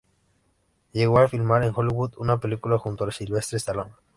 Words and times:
Llegó 0.93 1.19
a 1.19 1.27
filmar 1.27 1.63
en 1.63 1.73
Hollywood 1.75 2.13
una 2.17 2.39
película 2.39 2.79
junto 2.79 3.03
a 3.05 3.11
Silvester 3.11 3.57
Stallone. 3.57 3.91